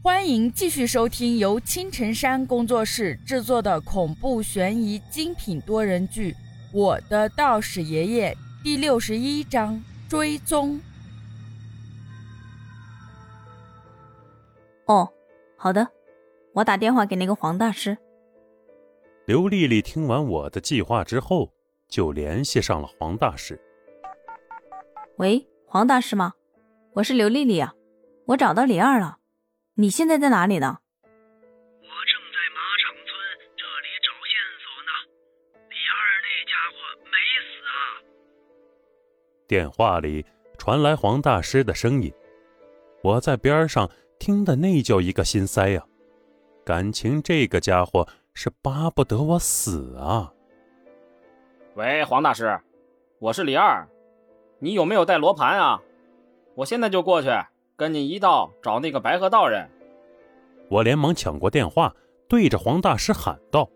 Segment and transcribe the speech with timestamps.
[0.00, 6.32] 欢迎继续收听由青城山工作室制作的恐怖悬疑精品多人剧
[6.72, 8.32] 《我的道士爷爷》
[8.62, 10.80] 第六十一章追踪。
[14.86, 15.08] 哦，
[15.56, 15.88] 好的，
[16.52, 17.98] 我打电话给那个黄大师。
[19.26, 21.50] 刘丽丽听完我的计划之后，
[21.88, 23.60] 就联系上了黄大师。
[25.16, 26.34] 喂，黄大师吗？
[26.92, 27.74] 我是刘丽丽啊，
[28.26, 29.16] 我找到李二了。
[29.80, 30.80] 你现在在哪里呢？
[31.04, 33.14] 我正在马场村
[33.56, 34.90] 这里找线索呢。
[35.70, 35.96] 李二
[36.26, 36.74] 那家伙
[37.04, 37.14] 没
[37.46, 37.78] 死啊！
[39.46, 40.26] 电话里
[40.58, 42.12] 传来黄大师的声音，
[43.04, 43.88] 我在边上
[44.18, 45.86] 听的那叫一个心塞呀！
[46.64, 50.32] 感情这个家伙是巴不得我死啊！
[51.76, 52.60] 喂，黄大师，
[53.20, 53.88] 我是李二，
[54.58, 55.80] 你有没有带罗盘啊？
[56.56, 57.28] 我现在就过去。
[57.78, 59.70] 跟你一道找那个白鹤道人。
[60.68, 61.94] 我连忙抢过电话，
[62.28, 63.70] 对着黄大师喊道：“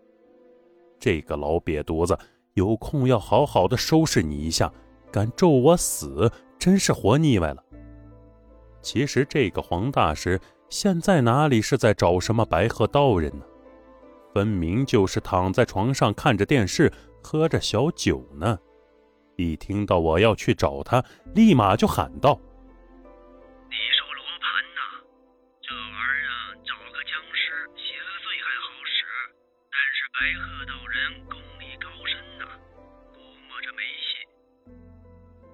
[0.99, 2.17] 这个老瘪犊子，
[2.53, 4.69] 有空要好好的收拾你一下！
[5.09, 7.63] 敢咒我死，真是活腻歪了。”
[8.83, 13.45] 其实这个黄大师现在哪里是在找什么白鹤道人呢？
[14.33, 16.91] 分明就是躺在床上看着电视，
[17.23, 18.59] 喝着小酒呢。
[19.37, 21.01] 一听到我要去找他，
[21.33, 22.37] 立马就喊道。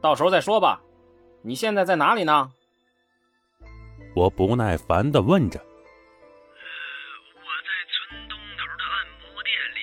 [0.02, 0.82] 到时候再说吧。
[1.42, 2.52] 你现在在哪里呢？
[4.16, 5.60] 我不耐烦的问着。
[5.60, 5.66] 呃，
[7.36, 9.80] 我在村东头的按摩店里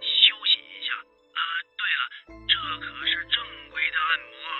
[0.00, 0.90] 休息一下。
[1.34, 1.40] 啊，
[1.76, 2.02] 对了，
[2.48, 3.36] 这可是正
[3.70, 4.58] 规的按摩啊。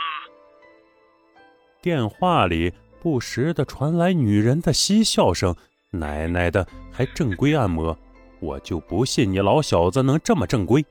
[1.81, 5.57] 电话里不时的传来女人的嬉笑声。
[5.91, 7.97] 奶奶的，还正规按摩？
[8.39, 10.85] 我就不信你老小子能这么正规。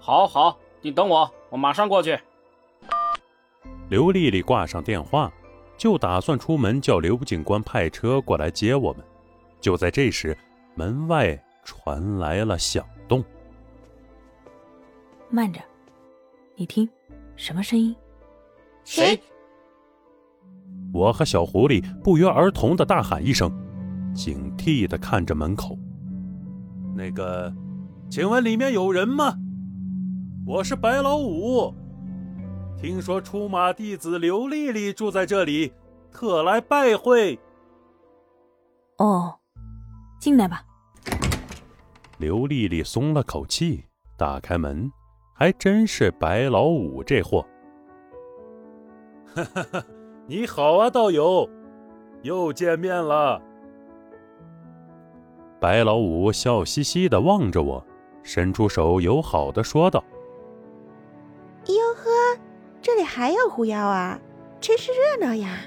[0.00, 2.18] 好好，你等我，我马上过去。
[3.94, 5.32] 刘丽丽挂上电话，
[5.76, 9.04] 就打算出门叫刘警官派车过来接我们。
[9.60, 10.36] 就在这时，
[10.74, 13.22] 门外传来了响动。
[15.30, 15.60] 慢着，
[16.56, 16.88] 你听，
[17.36, 17.94] 什么声音？
[18.82, 19.16] 谁？
[20.92, 23.48] 我和小狐狸不约而同的大喊一声，
[24.12, 25.78] 警惕的看着门口。
[26.96, 27.54] 那个，
[28.10, 29.38] 请问里面有人吗？
[30.44, 31.72] 我是白老五，
[32.84, 35.72] 听说出马弟子刘丽丽住在这里，
[36.12, 37.38] 特来拜会。
[38.98, 39.34] 哦，
[40.20, 40.62] 进来吧。
[42.18, 43.82] 刘丽丽松了口气，
[44.18, 44.92] 打开门，
[45.32, 47.40] 还真是白老五这货。
[49.34, 49.82] 哈哈哈，
[50.26, 51.48] 你好啊，道友，
[52.20, 53.40] 又见面了。
[55.58, 57.82] 白老五笑嘻嘻的望着我，
[58.22, 60.04] 伸出手友好的说道
[63.14, 64.18] ：“还有狐妖啊，
[64.60, 65.60] 真是热闹呀！”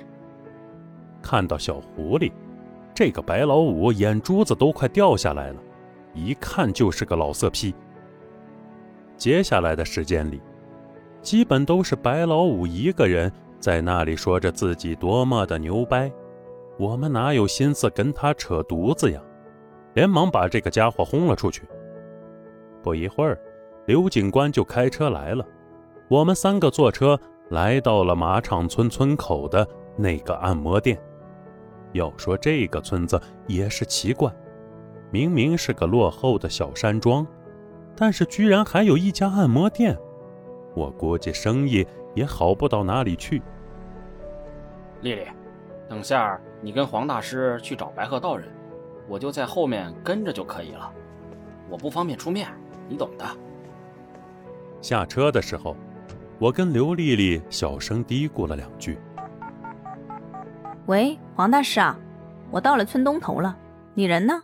[1.23, 2.29] 看到小狐狸，
[2.93, 5.55] 这个白老五眼珠子都快掉下来了，
[6.13, 7.73] 一看就是个老色批。
[9.15, 10.41] 接下来的时间里，
[11.21, 13.31] 基本都是白老五一个人
[13.61, 16.11] 在那里说着自己多么的牛掰，
[16.77, 19.21] 我们哪有心思跟他扯犊子呀？
[19.93, 21.63] 连忙把这个家伙轰了出去。
[22.83, 23.39] 不一会儿，
[23.85, 25.47] 刘警官就开车来了。
[26.09, 27.19] 我们三个坐车
[27.49, 30.99] 来到了马场村村口的那个按摩店。
[31.93, 34.31] 要说这个村子也是奇怪，
[35.09, 37.25] 明明是个落后的小山庄，
[37.95, 39.97] 但是居然还有一家按摩店。
[40.75, 43.41] 我估计生意也好不到哪里去。
[45.01, 45.23] 丽丽，
[45.87, 48.47] 等下你跟黄大师去找白鹤道人。
[49.07, 50.91] 我就在后面跟着就可以了，
[51.69, 52.49] 我不方便出面，
[52.89, 53.25] 你懂的。
[54.81, 55.77] 下车的时候，
[56.39, 58.95] 我跟刘丽丽小声嘀咕了两句
[60.85, 61.97] ：“喂，黄大师啊，
[62.51, 63.57] 我到了村东头了，
[63.95, 64.39] 你人呢？”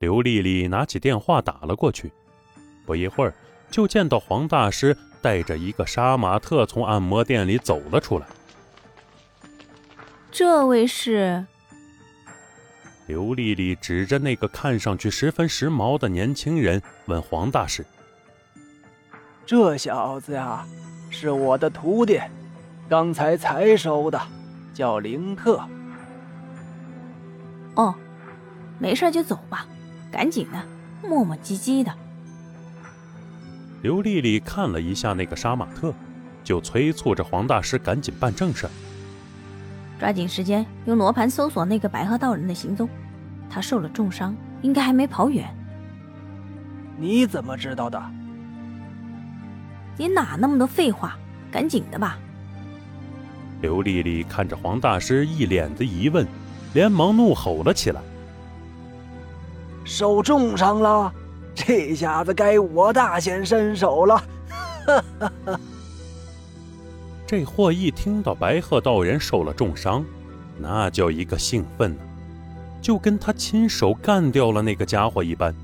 [0.00, 2.12] 刘丽丽拿起电话打了过去，
[2.84, 3.32] 不一会儿
[3.70, 8.26] 就见到黄大师带着一个杀马特从按摩店里走了出来。
[10.30, 11.42] 这位是？
[13.06, 17.82] 刘丽丽指着那个看上去十分时髦的年轻人，问黄大师
[19.48, 20.62] ：“这小子呀，
[21.08, 22.20] 是我的徒弟，
[22.86, 24.20] 刚才才收的，
[24.74, 25.58] 叫林克。”
[27.74, 27.94] 哦，
[28.78, 29.64] 没事就走吧，
[30.12, 30.62] 赶紧的，
[31.08, 31.90] 磨磨唧唧的。
[33.80, 35.94] 刘丽丽看了一下那个杀马特，
[36.44, 38.68] 就催促着黄大师赶紧办正事。
[39.98, 42.86] 抓紧时间用罗盘搜索那个白鹤道人的行踪。
[43.48, 45.48] 他受了重伤，应该还没跑远。
[46.98, 47.98] 你怎么知道的？
[49.98, 51.14] 你哪那么多废话？
[51.50, 52.18] 赶紧的吧！
[53.62, 56.26] 刘丽丽看着黄大师一脸的疑问，
[56.74, 58.00] 连忙怒吼了起来
[59.82, 61.10] ：“受重伤了，
[61.54, 64.16] 这下子该我大显身手了！”
[64.86, 65.60] 哈哈哈！
[67.26, 70.04] 这货一听到白鹤道人受了重伤，
[70.58, 72.02] 那叫一个兴奋呢，
[72.82, 75.54] 就跟他亲手干掉了那个家伙一般。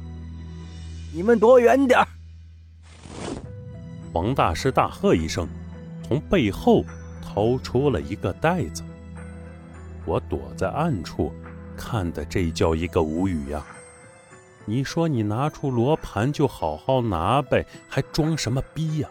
[1.12, 2.02] 你们躲远点！
[4.14, 5.48] 黄大师大喝一声，
[6.06, 6.84] 从背后
[7.20, 8.84] 掏出了一个袋子。
[10.04, 11.32] 我躲在暗处，
[11.76, 13.66] 看的这叫一个无语呀！
[14.66, 19.08] 你说你拿出罗盘就好好拿呗，还装什么逼呀？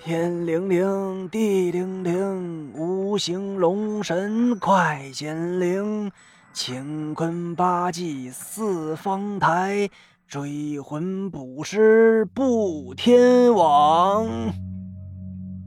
[0.00, 6.10] 天灵灵，地灵灵，无形龙神快显灵，
[6.54, 9.90] 乾坤八纪四方台。
[10.26, 14.26] 追魂捕尸布天网。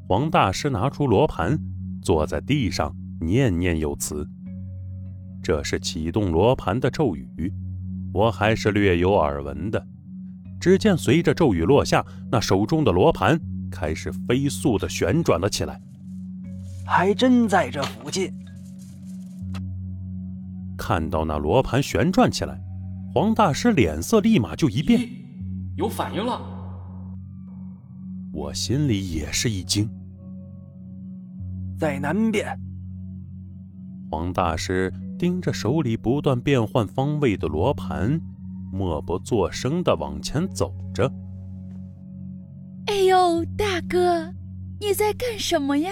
[0.08, 1.58] 黄大师拿出罗盘，
[2.02, 4.28] 坐在地上念念有词。
[5.42, 7.54] 这是启动罗盘的咒语，
[8.14, 9.88] 我还是略有耳闻的。
[10.60, 13.40] 只见随着咒语落下，那手中的罗盘
[13.72, 15.80] 开始飞速的旋转了起来。
[16.86, 18.34] 还真在这附近。
[20.78, 22.60] 看到那罗盘旋转起来。
[23.20, 25.10] 黄大师脸色立马就一变，
[25.76, 26.40] 有反应了。
[28.32, 29.90] 我心里也是一惊。
[31.80, 32.56] 在南边，
[34.12, 38.22] 黄大师盯着手里不断变换方位的罗盘，
[38.72, 41.12] 默不作声的往前走着。
[42.86, 44.32] 哎呦，大哥，
[44.80, 45.90] 你在干什么呀？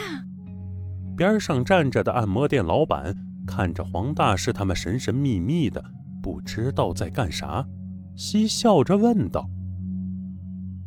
[1.18, 3.16] 边上站着的按摩店老板
[3.48, 5.83] 看着黄大师他们神神秘秘的。
[6.25, 7.63] 不知道在干啥，
[8.16, 9.48] 嬉笑着问道：“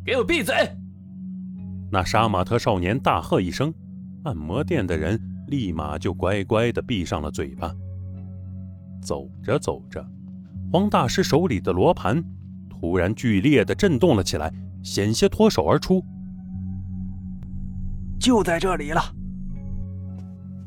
[0.03, 0.53] 给我闭嘴！”
[1.89, 3.73] 那杀马特少年大喝一声，
[4.25, 7.73] 按摩店的人立马就乖乖的闭上了嘴巴。
[9.01, 10.05] 走着走着，
[10.73, 12.21] 黄大师手里的罗盘
[12.69, 14.53] 突然剧烈的震动了起来，
[14.83, 16.03] 险些脱手而出。
[18.19, 19.01] 就在这里了！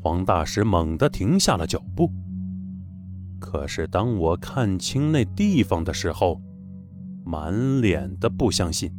[0.01, 2.11] 黄大师猛地停下了脚步。
[3.43, 6.41] 可是当我看清那地方的时候，
[7.25, 8.89] 满脸的不相信。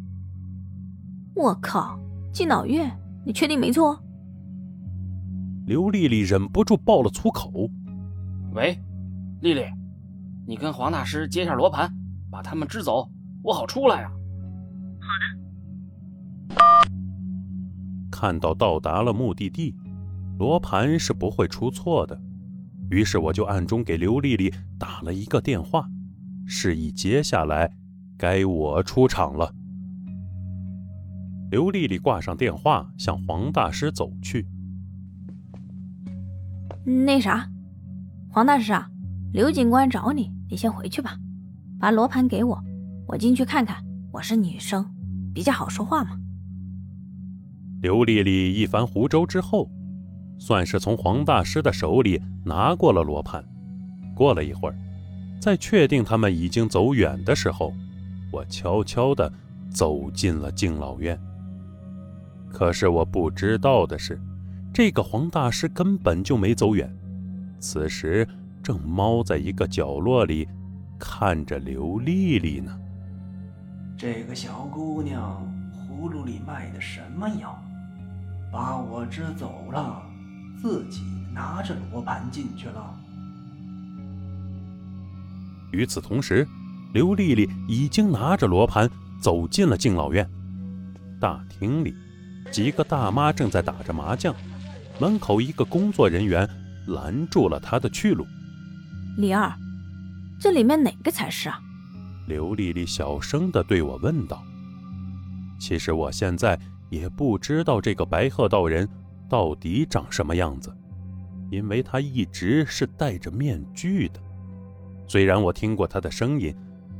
[1.34, 1.98] 我靠，
[2.30, 2.94] 敬老院？
[3.24, 3.98] 你确定没错？
[5.64, 7.70] 刘丽丽忍不住爆了粗口。
[8.52, 8.78] 喂，
[9.40, 9.62] 丽丽，
[10.46, 11.90] 你跟黄大师接下罗盘，
[12.30, 13.08] 把他们支走，
[13.42, 14.12] 我好出来啊。
[15.00, 15.08] 好
[16.54, 16.56] 的。
[18.10, 19.74] 看到到达了目的地，
[20.38, 22.20] 罗盘是不会出错的。
[22.90, 25.88] 于是我就暗中给刘丽丽打了一个电话，
[26.46, 27.72] 示意接下来
[28.16, 29.52] 该我出场了。
[31.50, 34.46] 刘丽丽挂上电话，向黄大师走去。
[36.84, 37.48] 那啥，
[38.28, 38.90] 黄大师啊，
[39.32, 41.16] 刘警官找你，你先回去吧，
[41.78, 42.62] 把罗盘给我，
[43.08, 43.82] 我进去看看。
[44.12, 44.84] 我是女生，
[45.34, 46.10] 比较好说话嘛。
[47.82, 49.70] 刘丽丽一番胡诌之后。
[50.38, 53.44] 算是从黄大师的手里拿过了罗盘。
[54.14, 54.76] 过了一会儿，
[55.40, 57.72] 在确定他们已经走远的时候，
[58.30, 59.32] 我悄悄地
[59.70, 61.18] 走进了敬老院。
[62.48, 64.20] 可是我不知道的是，
[64.72, 66.88] 这个黄大师根本就没走远，
[67.58, 68.26] 此时
[68.62, 70.48] 正猫在一个角落里
[70.98, 72.78] 看着刘丽丽呢。
[73.96, 77.60] 这个小姑娘葫芦里卖的什么药？
[78.52, 80.02] 把我支走了。
[80.64, 82.98] 自己拿着罗盘进去了。
[85.72, 86.48] 与此同时，
[86.94, 88.88] 刘丽丽已经拿着罗盘
[89.20, 90.26] 走进了敬老院。
[91.20, 91.94] 大厅里，
[92.50, 94.34] 几个大妈正在打着麻将，
[94.98, 96.48] 门口一个工作人员
[96.86, 98.26] 拦住了她的去路。
[99.18, 99.52] 李二，
[100.40, 101.60] 这里面哪个才是啊？
[102.26, 104.42] 刘丽丽小声的对我问道。
[105.58, 108.88] 其实我现在也不知道这个白鹤道人。
[109.28, 110.74] 到底长什么样子？
[111.50, 114.20] 因为他一直是戴着面具的。
[115.06, 116.54] 虽然我听过他的声音，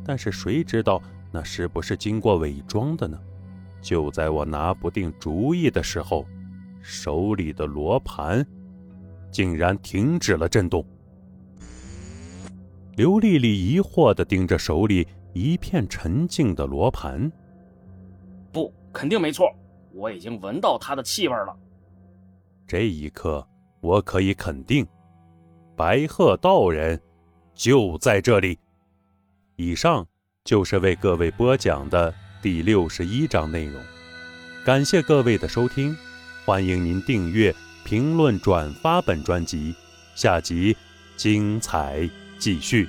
[0.04, 1.02] 但是谁知道
[1.32, 3.18] 那是不是经过伪装的呢？
[3.80, 6.24] 就在我拿不定主意的时候，
[6.80, 8.46] 手里的罗盘
[9.30, 10.84] 竟然停止了震动。
[12.96, 17.30] 刘丽丽疑惑地盯着手里一片沉静的罗盘。
[18.52, 19.52] 不，肯定没错，
[19.92, 21.56] 我已经闻到它的气味了。
[22.66, 23.46] 这一刻，
[23.80, 24.86] 我可以肯定，
[25.76, 27.00] 白鹤道人
[27.54, 28.58] 就在这里。
[29.56, 30.06] 以上
[30.44, 33.80] 就是为各位播讲的第六十一章内容，
[34.64, 35.94] 感谢各位的收听，
[36.44, 37.54] 欢迎您订阅、
[37.84, 39.74] 评论、转发本专辑，
[40.14, 40.76] 下集
[41.16, 42.88] 精彩继续。